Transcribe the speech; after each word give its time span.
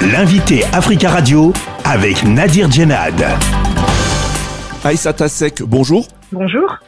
L'invité 0.00 0.62
Africa 0.72 1.10
Radio 1.10 1.52
avec 1.84 2.22
Nadir 2.22 2.70
Djenad. 2.70 3.20
Aïssata 4.84 5.28
Sek, 5.28 5.60
bonjour. 5.62 6.06
Bonjour. 6.30 6.78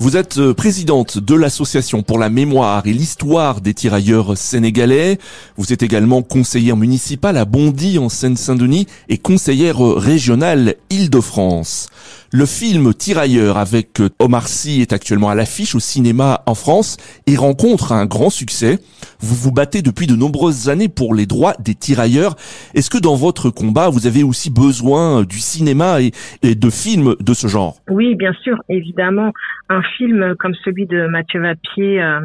Vous 0.00 0.16
êtes 0.16 0.38
euh, 0.38 0.54
présidente 0.54 1.18
de 1.18 1.34
l'Association 1.34 2.02
pour 2.02 2.18
la 2.18 2.30
mémoire 2.30 2.86
et 2.86 2.92
l'histoire 2.92 3.60
des 3.60 3.74
tirailleurs 3.74 4.36
sénégalais. 4.36 5.18
Vous 5.56 5.72
êtes 5.72 5.82
également 5.82 6.22
conseillère 6.22 6.76
municipale 6.76 7.36
à 7.36 7.44
Bondy 7.44 7.98
en 7.98 8.08
Seine-Saint-Denis 8.08 8.86
et 9.08 9.18
conseillère 9.18 9.78
régionale 9.78 10.74
Île-de-France. 10.90 11.88
Le 12.30 12.46
film 12.46 12.94
Tirailleurs 12.94 13.56
avec 13.56 14.00
euh, 14.00 14.10
Omar 14.18 14.48
Sy 14.48 14.80
est 14.80 14.92
actuellement 14.92 15.30
à 15.30 15.34
l'affiche 15.34 15.74
au 15.74 15.80
cinéma 15.80 16.42
en 16.46 16.54
France 16.54 16.96
et 17.26 17.36
rencontre 17.36 17.92
un 17.92 18.06
grand 18.06 18.30
succès. 18.30 18.78
Vous 19.20 19.34
vous 19.34 19.52
battez 19.52 19.82
depuis 19.82 20.06
de 20.06 20.14
nombreuses 20.14 20.68
années 20.68 20.88
pour 20.88 21.12
les 21.12 21.26
droits 21.26 21.54
des 21.58 21.74
tirailleurs. 21.74 22.36
Est-ce 22.74 22.88
que 22.88 23.02
dans 23.02 23.16
votre 23.16 23.50
combat, 23.50 23.88
vous 23.88 24.06
avez 24.06 24.22
aussi 24.22 24.48
besoin 24.48 25.22
du 25.24 25.38
cinéma 25.38 26.00
et, 26.00 26.12
de 26.54 26.70
films 26.70 27.16
de 27.18 27.34
ce 27.34 27.48
genre? 27.48 27.76
Oui, 27.88 28.14
bien 28.14 28.32
sûr, 28.32 28.56
évidemment. 28.68 29.32
Un 29.68 29.82
film 29.82 30.36
comme 30.38 30.54
celui 30.64 30.86
de 30.86 31.06
Mathieu 31.08 31.40
Vapier 31.40 32.00
euh, 32.00 32.20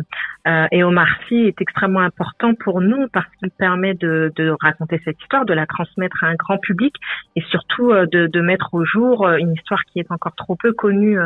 euh, 0.48 0.68
et 0.71 0.84
Omar 0.84 1.08
Sy 1.27 1.35
est 1.35 1.59
extrêmement 1.62 2.02
important 2.02 2.54
pour 2.54 2.80
nous 2.80 3.07
parce 3.12 3.27
qu'il 3.40 3.49
permet 3.52 3.96
de, 3.96 4.32
raconter 4.62 5.02
cette 5.04 5.20
histoire, 5.21 5.46
de 5.46 5.54
la 5.54 5.66
transmettre 5.66 6.23
à 6.23 6.27
un 6.27 6.35
grand 6.35 6.57
public 6.57 6.94
et 7.35 7.41
surtout 7.49 7.91
euh, 7.91 8.05
de, 8.05 8.27
de, 8.27 8.41
mettre 8.41 8.73
au 8.73 8.85
jour 8.85 9.27
une 9.27 9.54
histoire 9.54 9.84
qui 9.85 9.99
est 9.99 10.12
encore 10.12 10.35
trop 10.35 10.55
peu 10.55 10.73
connue 10.73 11.18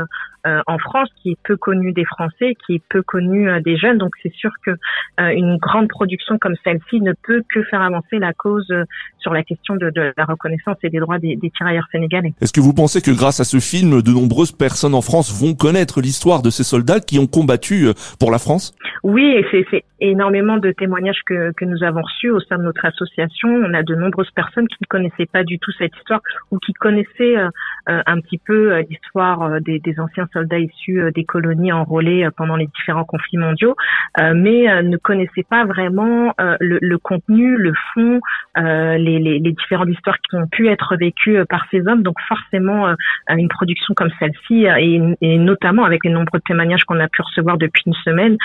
en 0.45 0.77
France, 0.77 1.09
qui 1.21 1.31
est 1.31 1.37
peu 1.43 1.57
connue 1.57 1.91
des 1.91 2.05
Français, 2.05 2.55
qui 2.65 2.75
est 2.75 2.83
peu 2.89 3.01
connue 3.01 3.61
des 3.63 3.75
jeunes. 3.75 3.97
Donc 3.97 4.13
c'est 4.23 4.33
sûr 4.33 4.51
que 4.65 4.71
une 5.17 5.56
grande 5.57 5.87
production 5.87 6.37
comme 6.39 6.55
celle-ci 6.63 7.01
ne 7.01 7.13
peut 7.23 7.43
que 7.53 7.63
faire 7.63 7.81
avancer 7.81 8.19
la 8.19 8.33
cause 8.33 8.71
sur 9.19 9.33
la 9.33 9.43
question 9.43 9.75
de, 9.75 9.91
la 9.95 10.25
reconnaissance 10.25 10.77
et 10.83 10.89
des 10.89 10.99
droits 10.99 11.19
des, 11.19 11.35
des 11.35 11.49
tirailleurs 11.51 11.87
sénégalais. 11.91 12.33
Est-ce 12.41 12.53
que 12.53 12.61
vous 12.61 12.73
pensez 12.73 13.01
que 13.01 13.11
grâce 13.11 13.39
à 13.39 13.43
ce 13.43 13.59
film, 13.59 14.01
de 14.01 14.11
nombreuses 14.11 14.51
personnes 14.51 14.95
en 14.95 15.01
France 15.01 15.31
vont 15.31 15.53
connaître 15.53 16.01
l'histoire 16.01 16.41
de 16.41 16.49
ces 16.49 16.63
soldats 16.63 16.99
qui 16.99 17.19
ont 17.19 17.27
combattu 17.27 17.87
pour 18.19 18.31
la 18.31 18.39
France? 18.39 18.73
Oui, 19.07 19.41
c'est 19.71 19.85
énormément 20.01 20.57
de 20.57 20.71
témoignages 20.71 21.21
que, 21.25 21.53
que 21.53 21.63
nous 21.63 21.81
avons 21.81 22.01
reçus 22.01 22.29
au 22.29 22.41
sein 22.41 22.57
de 22.57 22.63
notre 22.63 22.83
association. 22.83 23.47
On 23.47 23.73
a 23.73 23.81
de 23.81 23.95
nombreuses 23.95 24.29
personnes 24.31 24.67
qui 24.67 24.75
ne 24.81 24.87
connaissaient 24.87 25.25
pas 25.31 25.45
du 25.45 25.59
tout 25.59 25.71
cette 25.77 25.95
histoire 25.95 26.19
ou 26.51 26.59
qui 26.59 26.73
connaissaient 26.73 27.37
euh, 27.37 27.49
euh, 27.89 28.01
un 28.05 28.19
petit 28.19 28.37
peu 28.37 28.73
euh, 28.73 28.83
l'histoire 28.89 29.61
des, 29.61 29.79
des, 29.79 29.97
anciens 30.01 30.27
soldats 30.33 30.59
issus 30.59 31.01
des 31.15 31.23
colonies 31.23 31.71
enrôlées 31.71 32.27
pendant 32.35 32.57
les 32.57 32.67
différents 32.67 33.05
conflits 33.05 33.37
mondiaux, 33.37 33.75
mais 34.19 34.83
ne 34.83 34.97
connaissaient 34.97 35.45
pas 35.49 35.65
vraiment 35.65 36.33
le, 36.37 36.77
le, 36.81 36.97
contenu, 36.97 37.55
le 37.55 37.73
fond, 37.93 38.19
les, 38.55 38.97
les, 38.97 39.39
les, 39.39 39.51
différentes 39.51 39.89
histoires 39.89 40.17
qui 40.19 40.35
ont 40.35 40.47
pu 40.47 40.67
être 40.67 40.95
vécues 40.97 41.39
par 41.49 41.65
ces 41.71 41.87
hommes. 41.87 42.03
Donc 42.03 42.19
forcément, 42.27 42.93
une 43.29 43.47
production 43.47 43.93
comme 43.93 44.09
celle-ci, 44.19 44.65
et, 44.65 45.01
et, 45.21 45.37
notamment 45.37 45.85
avec 45.85 46.03
les 46.03 46.11
nombreux 46.11 46.39
témoignages 46.41 46.83
qu'on 46.83 46.99
a 46.99 47.07
pu 47.07 47.21
recevoir 47.21 47.57
depuis 47.57 47.83
une 47.85 47.93
semaine, 47.93 48.37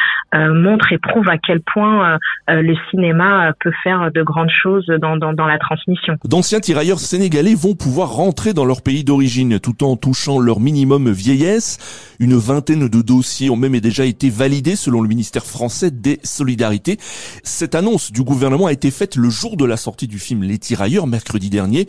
montre 0.55 0.93
et 0.93 0.99
prouve 0.99 1.29
à 1.29 1.39
quel 1.39 1.61
point 1.61 2.15
euh, 2.15 2.19
euh, 2.51 2.63
le 2.63 2.75
cinéma 2.91 3.53
peut 3.61 3.73
faire 3.83 4.11
de 4.13 4.23
grandes 4.23 4.51
choses 4.51 4.87
dans, 5.01 5.17
dans 5.17 5.47
la 5.47 5.59
transmission. 5.59 6.17
D'anciens 6.25 6.61
tirailleurs 6.61 6.99
sénégalais 6.99 7.55
vont 7.55 7.75
pouvoir 7.75 8.13
rentrer 8.13 8.53
dans 8.53 8.65
leur 8.65 8.83
pays 8.83 9.05
d'origine 9.05 9.59
tout 9.61 9.85
en 9.85 9.97
touchant 9.97 10.39
leur 10.39 10.61
minimum 10.61 11.11
vieillesse. 11.11 12.17
Une 12.21 12.37
vingtaine 12.37 12.89
de 12.89 13.03
dossiers 13.03 13.51
ont 13.51 13.57
même 13.57 13.79
déjà 13.81 14.05
été 14.05 14.31
validés 14.31 14.77
selon 14.77 15.01
le 15.01 15.09
ministère 15.09 15.45
français 15.45 15.91
des 15.91 16.19
Solidarités. 16.23 16.97
Cette 17.43 17.75
annonce 17.75 18.13
du 18.13 18.23
gouvernement 18.23 18.67
a 18.67 18.73
été 18.73 18.91
faite 18.91 19.17
le 19.17 19.31
jour 19.31 19.57
de 19.57 19.65
la 19.65 19.77
sortie 19.77 20.09
du 20.09 20.19
film 20.19 20.43
Les 20.43 20.59
Tirailleurs, 20.59 21.07
mercredi 21.07 21.51
dernier. 21.51 21.87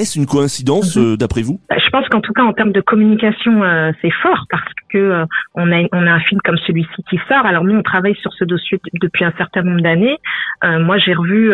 Est-ce 0.00 0.18
une 0.18 0.24
coïncidence 0.24 0.96
mhm. 0.96 1.04
euh, 1.04 1.16
d'après 1.18 1.42
vous? 1.42 1.60
Bah, 1.68 1.76
Je 1.78 1.90
pense 1.90 2.08
qu'en 2.08 2.22
tout 2.22 2.32
cas 2.32 2.42
en 2.42 2.54
termes 2.54 2.72
de 2.72 2.80
communication, 2.80 3.62
euh, 3.62 3.92
c'est 4.00 4.10
fort 4.22 4.46
parce 4.48 4.72
que 4.88 4.96
euh, 4.96 5.26
on 5.54 5.70
a 5.70 5.82
on 5.92 6.06
a 6.06 6.10
un 6.10 6.20
film 6.20 6.40
comme 6.42 6.56
celui-ci 6.66 7.02
qui 7.10 7.20
sort. 7.28 7.44
Alors 7.44 7.64
nous 7.64 7.76
on 7.76 7.82
travaille 7.82 8.16
sur 8.16 8.32
ce 8.32 8.44
dossier 8.44 8.80
depuis 8.94 9.26
un 9.26 9.32
certain 9.36 9.62
nombre 9.62 9.82
d'années. 9.82 10.16
moi 10.62 10.96
j'ai 10.96 11.12
revu 11.12 11.52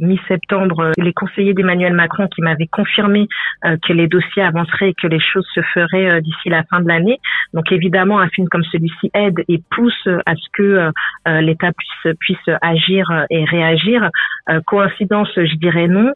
mi-septembre 0.00 0.92
les 0.98 1.12
conseillers 1.12 1.54
d'Emmanuel 1.54 1.94
Macron 1.94 2.28
qui 2.28 2.42
m'avaient 2.42 2.68
confirmé 2.68 3.28
que 3.64 3.92
les 3.92 4.06
dossiers 4.06 4.42
avanceraient 4.42 4.90
et 4.90 4.94
que 4.94 5.06
les 5.06 5.20
choses 5.20 5.46
se 5.54 5.60
feraient 5.74 6.20
d'ici 6.20 6.48
la 6.48 6.62
fin 6.64 6.80
de 6.80 6.88
l'année. 6.88 7.18
Donc 7.54 7.72
évidemment 7.72 8.18
un 8.18 8.28
film 8.28 8.48
comme 8.48 8.64
celui-ci 8.64 9.10
aide 9.14 9.42
et 9.48 9.62
pousse 9.70 10.08
à 10.26 10.34
ce 10.34 10.48
que 10.52 10.90
l'État 11.26 11.70
puisse 11.72 12.14
puisse 12.20 12.56
agir 12.62 13.26
et 13.30 13.44
réagir. 13.44 14.08
coïncidence, 14.66 15.30
je 15.36 15.56
dirais 15.56 15.88
non. 15.88 16.12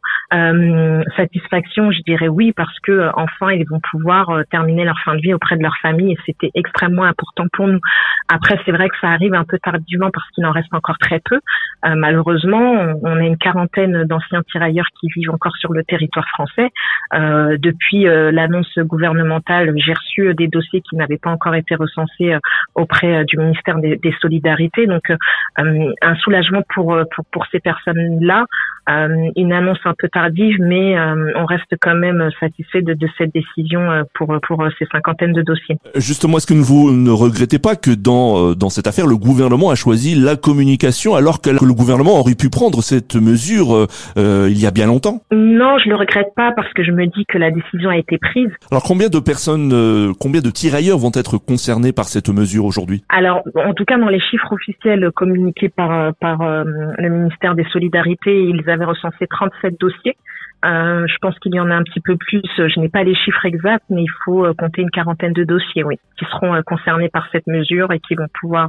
satisfaction 1.16 1.90
je 1.90 2.02
dirais 2.02 2.28
oui 2.28 2.52
parce 2.52 2.78
que 2.80 2.92
euh, 2.92 3.10
enfin 3.14 3.52
ils 3.52 3.66
vont 3.68 3.80
pouvoir 3.90 4.30
euh, 4.30 4.42
terminer 4.50 4.84
leur 4.84 4.98
fin 5.04 5.14
de 5.14 5.20
vie 5.20 5.34
auprès 5.34 5.56
de 5.56 5.62
leur 5.62 5.76
famille 5.80 6.12
et 6.12 6.18
c'était 6.26 6.50
extrêmement 6.54 7.04
important 7.04 7.46
pour 7.52 7.66
nous. 7.68 7.80
Après 8.28 8.58
c'est 8.64 8.72
vrai 8.72 8.88
que 8.88 8.96
ça 9.00 9.08
arrive 9.08 9.34
un 9.34 9.44
peu 9.44 9.58
tardivement 9.58 10.10
parce 10.12 10.28
qu'il 10.30 10.44
en 10.46 10.52
reste 10.52 10.72
encore 10.72 10.98
très 10.98 11.20
peu. 11.20 11.40
Euh, 11.86 11.94
malheureusement, 11.94 12.96
on, 13.02 13.16
a 13.16 13.24
une 13.24 13.38
quarantaine 13.38 14.04
d'anciens 14.04 14.42
tirailleurs 14.50 14.86
qui 14.98 15.08
vivent 15.14 15.30
encore 15.30 15.56
sur 15.56 15.72
le 15.72 15.82
territoire 15.84 16.26
français. 16.28 16.70
depuis 17.12 18.04
l'annonce 18.04 18.78
gouvernementale, 18.78 19.72
j'ai 19.76 19.92
reçu 19.92 20.34
des 20.34 20.48
dossiers 20.48 20.80
qui 20.82 20.96
n'avaient 20.96 21.18
pas 21.20 21.30
encore 21.30 21.54
été 21.54 21.74
recensés 21.74 22.34
auprès 22.74 23.24
du 23.24 23.36
ministère 23.38 23.78
des, 23.78 23.98
Solidarités. 24.20 24.86
Donc 24.86 25.12
un 25.56 26.14
soulagement 26.16 26.62
pour, 26.74 26.98
pour, 27.14 27.24
pour 27.26 27.46
ces 27.46 27.60
personnes-là, 27.60 28.46
une 28.86 29.52
annonce 29.52 29.78
un 29.84 29.94
peu 29.98 30.08
tardive, 30.08 30.56
mais 30.60 30.96
on 31.36 31.46
reste 31.46 31.74
quand 31.80 31.94
même 31.94 32.30
satisfait 32.38 32.82
de, 32.82 32.94
de 32.94 33.08
cette 33.18 33.32
décision 33.32 33.90
euh, 33.90 34.02
pour 34.14 34.36
pour 34.46 34.64
ces 34.78 34.86
cinquantaines 34.92 35.32
de 35.32 35.42
dossiers. 35.42 35.76
Justement, 35.96 36.38
est-ce 36.38 36.46
que 36.46 36.54
vous 36.54 36.92
ne 36.92 37.10
regrettez 37.10 37.58
pas 37.58 37.76
que 37.76 37.90
dans 37.90 38.50
euh, 38.50 38.54
dans 38.54 38.70
cette 38.70 38.86
affaire, 38.86 39.06
le 39.06 39.16
gouvernement 39.16 39.70
a 39.70 39.74
choisi 39.74 40.14
la 40.14 40.36
communication 40.36 41.14
alors 41.14 41.40
que 41.40 41.50
le 41.50 41.74
gouvernement 41.74 42.18
aurait 42.18 42.34
pu 42.34 42.50
prendre 42.50 42.82
cette 42.82 43.16
mesure 43.16 43.86
euh, 44.16 44.48
il 44.50 44.60
y 44.60 44.66
a 44.66 44.70
bien 44.70 44.86
longtemps? 44.86 45.22
Non, 45.32 45.78
je 45.78 45.88
le 45.88 45.96
regrette 45.96 46.34
pas 46.34 46.52
parce 46.54 46.72
que 46.72 46.82
je 46.82 46.92
me 46.92 47.06
dis 47.06 47.24
que 47.26 47.38
la 47.38 47.50
décision 47.50 47.90
a 47.90 47.96
été 47.96 48.18
prise. 48.18 48.50
Alors 48.70 48.82
combien 48.82 49.08
de 49.08 49.18
personnes, 49.18 50.14
combien 50.18 50.40
de 50.40 50.50
tirailleurs 50.50 50.98
vont 50.98 51.12
être 51.14 51.38
concernés 51.38 51.92
par 51.92 52.06
cette 52.06 52.28
mesure 52.28 52.64
aujourd'hui? 52.64 53.02
Alors, 53.08 53.42
en 53.54 53.74
tout 53.74 53.84
cas, 53.84 53.98
dans 53.98 54.08
les 54.08 54.20
chiffres 54.20 54.52
officiels 54.52 55.10
communiqués 55.14 55.68
par 55.68 56.14
par 56.14 56.38
le 56.42 57.08
ministère 57.08 57.54
des 57.54 57.66
Solidarités, 57.72 58.42
ils 58.42 58.68
avaient 58.68 58.79
recensé 58.84 59.26
37 59.26 59.78
dossiers. 59.80 60.16
Euh, 60.64 61.06
je 61.06 61.16
pense 61.22 61.38
qu'il 61.38 61.54
y 61.54 61.60
en 61.60 61.70
a 61.70 61.74
un 61.74 61.82
petit 61.82 62.00
peu 62.00 62.16
plus. 62.16 62.42
Je 62.56 62.80
n'ai 62.80 62.88
pas 62.88 63.02
les 63.02 63.14
chiffres 63.14 63.44
exacts, 63.46 63.84
mais 63.88 64.02
il 64.02 64.10
faut 64.24 64.44
euh, 64.44 64.52
compter 64.52 64.82
une 64.82 64.90
quarantaine 64.90 65.32
de 65.32 65.44
dossiers, 65.44 65.84
oui, 65.84 65.96
qui 66.18 66.26
seront 66.26 66.54
euh, 66.54 66.60
concernés 66.62 67.08
par 67.08 67.28
cette 67.32 67.46
mesure 67.46 67.92
et 67.92 68.00
qui 68.00 68.14
vont 68.14 68.28
pouvoir 68.40 68.68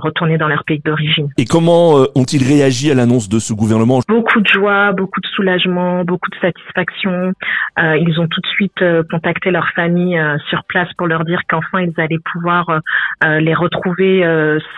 retourner 0.00 0.38
dans 0.38 0.48
leur 0.48 0.64
pays 0.64 0.80
d'origine. 0.84 1.28
Et 1.38 1.44
comment 1.44 2.06
ont-ils 2.14 2.42
réagi 2.42 2.90
à 2.90 2.94
l'annonce 2.94 3.28
de 3.28 3.38
ce 3.38 3.52
gouvernement? 3.52 4.00
Beaucoup 4.08 4.40
de 4.40 4.46
joie, 4.46 4.92
beaucoup 4.92 5.20
de 5.20 5.26
soulagement, 5.28 6.04
beaucoup 6.04 6.30
de 6.30 6.36
satisfaction. 6.36 7.32
ils 7.78 8.20
ont 8.20 8.26
tout 8.26 8.40
de 8.40 8.46
suite 8.48 8.84
contacté 9.10 9.50
leur 9.50 9.68
famille 9.70 10.20
sur 10.48 10.64
place 10.64 10.88
pour 10.96 11.06
leur 11.06 11.24
dire 11.24 11.40
qu'enfin 11.48 11.82
ils 11.82 12.00
allaient 12.00 12.22
pouvoir 12.32 12.80
les 13.22 13.54
retrouver 13.54 14.24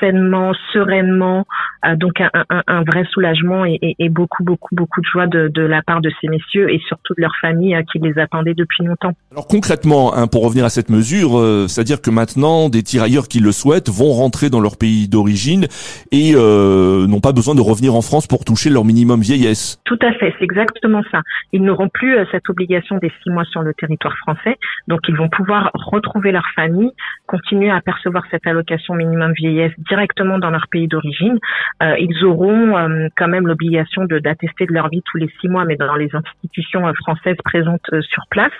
sainement, 0.00 0.52
sereinement. 0.72 1.46
Donc 1.96 2.20
un, 2.20 2.30
un, 2.50 2.62
un, 2.66 2.82
vrai 2.82 3.04
soulagement 3.12 3.64
et, 3.64 3.78
et, 3.82 3.96
et, 3.98 4.08
beaucoup, 4.08 4.42
beaucoup, 4.42 4.74
beaucoup 4.74 5.00
de 5.00 5.06
joie 5.06 5.26
de, 5.26 5.48
de 5.48 5.62
la 5.62 5.82
part 5.82 6.00
de 6.00 6.10
ces 6.20 6.28
messieurs 6.28 6.72
et 6.72 6.80
surtout 6.88 7.14
de 7.16 7.22
leurs 7.22 7.36
familles 7.40 7.78
qui 7.92 7.98
les 7.98 8.18
attendaient 8.18 8.54
depuis 8.54 8.84
longtemps. 8.84 9.12
Alors 9.32 9.46
concrètement, 9.46 10.14
hein, 10.14 10.26
pour 10.26 10.44
revenir 10.44 10.64
à 10.64 10.70
cette 10.70 10.90
mesure, 10.90 11.38
euh, 11.38 11.66
c'est-à-dire 11.68 12.00
que 12.00 12.10
maintenant, 12.10 12.68
des 12.68 12.82
tirailleurs 12.82 13.28
qui 13.28 13.40
le 13.40 13.52
souhaitent 13.52 13.90
vont 13.90 14.12
rentrer 14.12 14.50
dans 14.50 14.60
leur 14.60 14.76
pays 14.76 15.08
d'origine 15.08 15.66
et 16.12 16.32
euh, 16.34 17.06
n'ont 17.06 17.20
pas 17.20 17.32
besoin 17.32 17.54
de 17.54 17.60
revenir 17.60 17.94
en 17.94 18.02
France 18.02 18.26
pour 18.26 18.44
toucher 18.44 18.70
leur 18.70 18.84
minimum 18.84 19.20
vieillesse. 19.20 19.80
Tout 19.84 19.98
à 20.02 20.12
fait, 20.12 20.34
c'est 20.38 20.44
exactement 20.44 21.02
ça. 21.10 21.20
Ils 21.52 21.62
n'auront 21.62 21.88
plus 21.88 22.16
euh, 22.16 22.24
cette 22.32 22.48
obligation 22.48 22.98
des 22.98 23.12
six 23.22 23.30
mois 23.30 23.44
sur 23.44 23.62
le 23.62 23.74
territoire 23.74 24.16
français, 24.18 24.56
donc 24.88 25.00
ils 25.08 25.16
vont 25.16 25.28
pouvoir 25.28 25.70
retrouver 25.74 26.32
leur 26.32 26.46
famille, 26.54 26.90
continuer 27.26 27.70
à 27.70 27.80
percevoir 27.80 28.24
cette 28.30 28.46
allocation 28.46 28.94
minimum 28.94 29.32
vieillesse 29.32 29.72
directement 29.90 30.38
dans 30.38 30.50
leur 30.50 30.68
pays 30.68 30.88
d'origine. 30.88 31.38
Euh, 31.82 31.96
ils 31.98 32.24
auront 32.24 32.76
euh, 32.76 33.08
quand 33.16 33.28
même 33.28 33.46
l'obligation 33.46 34.04
de 34.04 34.18
d'attester 34.18 34.66
de 34.66 34.72
leur 34.72 34.88
vie 34.88 35.02
tous 35.04 35.18
les 35.18 35.28
six 35.40 35.48
mois, 35.48 35.64
mais 35.64 35.76
dans 35.76 35.96
les 35.96 36.08
institutions 36.14 36.92
françaises 36.94 37.36
présentes 37.44 37.90
sur 38.02 38.22
place. 38.30 38.52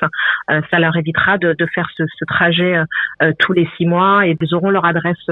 Ça 0.49 0.79
leur 0.79 0.96
évitera 0.96 1.38
de, 1.38 1.55
faire 1.75 1.88
ce, 1.96 2.25
trajet 2.26 2.76
tous 3.38 3.52
les 3.52 3.69
six 3.76 3.87
mois 3.87 4.26
et 4.26 4.37
ils 4.41 4.55
auront 4.55 4.70
leur 4.70 4.85
adresse 4.85 5.29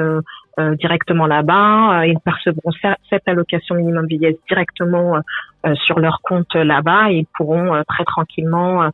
euh, 0.59 0.77
directement 0.77 1.27
là-bas. 1.27 2.01
Euh, 2.01 2.07
ils 2.09 2.19
percevront 2.19 2.73
cette 3.09 3.27
allocation 3.27 3.75
minimum 3.75 4.07
vieillesse 4.07 4.37
directement 4.47 5.17
euh, 5.17 5.75
sur 5.87 5.99
leur 5.99 6.21
compte 6.23 6.55
là-bas 6.55 7.11
et 7.11 7.21
ils 7.21 7.27
pourront 7.39 7.83
très 7.89 8.05
tranquillement 8.05 8.91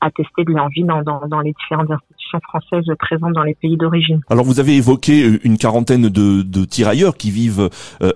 attester 0.00 0.44
de 0.44 0.52
leur 0.52 0.68
vie 0.68 0.84
dans, 0.84 1.40
les 1.40 1.52
différentes 1.52 1.90
institutions 1.90 2.40
françaises 2.48 2.86
présentes 2.98 3.34
dans 3.34 3.42
les 3.42 3.54
pays 3.54 3.76
d'origine. 3.76 4.20
Alors 4.30 4.44
vous 4.44 4.58
avez 4.58 4.76
évoqué 4.76 5.38
une 5.44 5.58
quarantaine 5.58 6.08
de, 6.08 6.42
de 6.42 6.64
tirailleurs 6.64 7.16
qui 7.16 7.30
vivent 7.30 7.68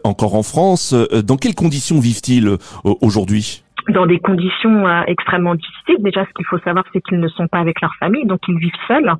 encore 0.05 0.35
en 0.35 0.43
France. 0.43 0.95
Dans 0.95 1.37
quelles 1.37 1.57
conditions 1.57 2.01
vivent-ils 2.01 2.57
aujourd'hui? 2.85 3.63
Dans 3.88 4.06
des 4.06 4.19
conditions 4.19 4.87
euh, 4.87 5.03
extrêmement 5.06 5.55
difficiles. 5.55 5.97
Déjà, 6.00 6.25
ce 6.25 6.32
qu'il 6.35 6.47
faut 6.47 6.59
savoir, 6.59 6.85
c'est 6.93 7.00
qu'ils 7.00 7.21
ne 7.21 7.29
sont 7.29 7.49
pas 7.49 7.59
avec 7.59 7.81
leur 7.81 7.93
famille, 7.99 8.27
donc 8.27 8.41
ils 8.49 8.59
vivent 8.59 8.73
seuls 8.87 9.12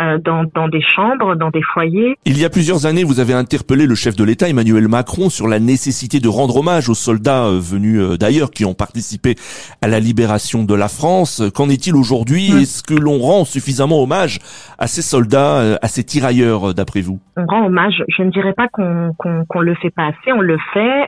euh, 0.00 0.18
dans, 0.18 0.44
dans 0.54 0.68
des 0.68 0.82
chambres, 0.82 1.36
dans 1.36 1.50
des 1.50 1.62
foyers. 1.62 2.16
Il 2.24 2.38
y 2.38 2.44
a 2.44 2.50
plusieurs 2.50 2.86
années, 2.86 3.04
vous 3.04 3.20
avez 3.20 3.34
interpellé 3.34 3.86
le 3.86 3.94
chef 3.94 4.16
de 4.16 4.24
l'État, 4.24 4.48
Emmanuel 4.48 4.88
Macron, 4.88 5.30
sur 5.30 5.48
la 5.48 5.58
nécessité 5.58 6.20
de 6.20 6.28
rendre 6.28 6.56
hommage 6.56 6.88
aux 6.88 6.94
soldats 6.94 7.46
euh, 7.46 7.60
venus 7.60 8.18
d'ailleurs 8.18 8.50
qui 8.50 8.64
ont 8.64 8.74
participé 8.74 9.34
à 9.82 9.88
la 9.88 10.00
libération 10.00 10.64
de 10.64 10.74
la 10.74 10.88
France. 10.88 11.42
Qu'en 11.54 11.68
est-il 11.68 11.94
aujourd'hui? 11.94 12.50
Mmh. 12.52 12.58
Est-ce 12.58 12.82
que 12.82 12.94
l'on 12.94 13.18
rend 13.18 13.44
suffisamment 13.44 14.02
hommage 14.02 14.38
à 14.78 14.86
ces 14.86 15.02
soldats, 15.02 15.78
à 15.80 15.88
ces 15.88 16.04
tirailleurs, 16.04 16.74
d'après 16.74 17.00
vous? 17.00 17.20
On 17.36 17.46
rend 17.46 17.66
hommage. 17.66 18.02
Je 18.08 18.22
ne 18.22 18.30
dirais 18.30 18.52
pas 18.52 18.68
qu'on 18.68 19.14
qu'on 19.16 19.60
le 19.60 19.74
fait 19.74 19.90
pas 19.90 20.06
assez, 20.06 20.32
on 20.32 20.40
le 20.40 20.58
fait. 20.72 21.06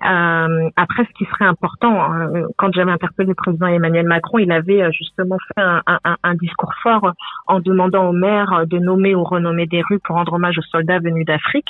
après, 0.76 1.04
ce 1.04 1.18
qui 1.18 1.24
serait 1.30 1.46
important, 1.46 2.02
hein, 2.02 2.30
quand 2.56 2.72
j'avais 2.72 2.90
interpellé 2.90 3.07
le 3.18 3.34
président 3.34 3.66
Emmanuel 3.66 4.06
Macron, 4.06 4.38
il 4.38 4.52
avait 4.52 4.82
euh, 4.82 4.90
justement 4.92 5.36
fait 5.48 5.62
un, 5.62 6.34
discours 6.34 6.72
fort 6.82 7.12
en 7.46 7.60
demandant 7.60 8.08
aux 8.08 8.12
maires 8.12 8.66
de 8.66 8.78
nommer 8.78 9.14
ou 9.14 9.24
renommer 9.24 9.66
des 9.66 9.82
rues 9.82 9.98
pour 9.98 10.16
rendre 10.16 10.34
hommage 10.34 10.58
aux 10.58 10.68
soldats 10.70 10.98
venus 10.98 11.26
d'Afrique. 11.26 11.68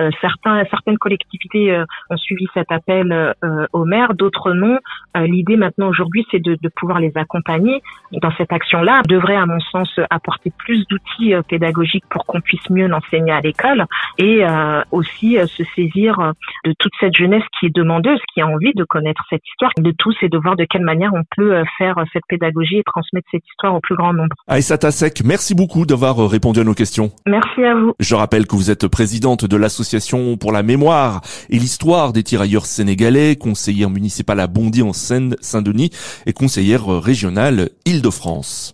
Euh, 0.00 0.10
certaines 0.22 0.98
collectivités 0.98 1.72
euh, 1.72 1.84
ont 2.08 2.16
suivi 2.16 2.46
cet 2.54 2.72
appel 2.72 3.12
euh, 3.12 3.66
aux 3.72 3.84
maires, 3.84 4.14
d'autres 4.14 4.52
non. 4.52 4.78
L'idée 5.14 5.56
maintenant 5.56 5.88
aujourd'hui, 5.88 6.26
c'est 6.30 6.38
de, 6.38 6.56
de, 6.60 6.68
pouvoir 6.68 7.00
les 7.00 7.12
accompagner 7.16 7.82
dans 8.12 8.30
cette 8.36 8.52
action-là. 8.52 9.02
devrait, 9.08 9.36
à 9.36 9.44
mon 9.44 9.58
sens, 9.58 9.88
apporter 10.08 10.52
plus 10.56 10.86
d'outils 10.86 11.34
pédagogiques 11.48 12.04
pour 12.08 12.26
qu'on 12.26 12.40
puisse 12.40 12.70
mieux 12.70 12.86
l'enseigner 12.86 13.32
à 13.32 13.40
l'école 13.40 13.86
et 14.18 14.44
aussi 14.92 15.36
se 15.36 15.64
saisir 15.74 16.32
de 16.64 16.72
toute 16.78 16.92
cette 17.00 17.16
jeunesse 17.16 17.42
qui 17.58 17.66
est 17.66 17.74
demandeuse, 17.74 18.20
qui 18.32 18.40
a 18.40 18.46
envie 18.46 18.72
de 18.74 18.84
connaître 18.84 19.24
cette 19.30 19.46
histoire, 19.46 19.72
de 19.78 19.92
tous 19.98 20.16
et 20.22 20.28
de 20.28 20.38
voir 20.38 20.54
de 20.54 20.64
quelle 20.70 20.84
manière 20.84 21.12
on 21.12 21.22
peut 21.36 21.56
euh, 21.56 21.64
faire 21.76 21.98
euh, 21.98 22.04
cette 22.12 22.22
pédagogie 22.28 22.78
et 22.78 22.82
transmettre 22.84 23.26
cette 23.30 23.46
histoire 23.46 23.74
au 23.74 23.80
plus 23.80 23.96
grand 23.96 24.12
nombre. 24.12 24.34
Aïssata 24.48 24.90
Sek, 24.90 25.22
merci 25.24 25.54
beaucoup 25.54 25.84
d'avoir 25.84 26.22
euh, 26.22 26.26
répondu 26.26 26.60
à 26.60 26.64
nos 26.64 26.74
questions. 26.74 27.10
Merci 27.26 27.64
à 27.64 27.74
vous. 27.74 27.92
Je 27.98 28.14
rappelle 28.14 28.46
que 28.46 28.56
vous 28.56 28.70
êtes 28.70 28.86
présidente 28.86 29.44
de 29.44 29.56
l'association 29.56 30.36
pour 30.36 30.52
la 30.52 30.62
mémoire 30.62 31.20
et 31.50 31.58
l'histoire 31.58 32.12
des 32.12 32.22
tirailleurs 32.22 32.66
sénégalais, 32.66 33.36
conseillère 33.36 33.90
municipale 33.90 34.40
à 34.40 34.46
Bondy 34.46 34.82
en 34.82 34.92
Seine-Saint-Denis 34.92 35.90
et 36.26 36.32
conseillère 36.32 36.86
régionale 36.86 37.70
Île-de-France. 37.84 38.68